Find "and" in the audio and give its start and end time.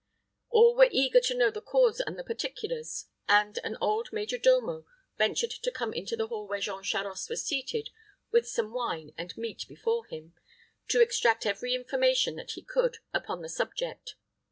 1.99-2.17, 3.29-3.59, 9.15-9.37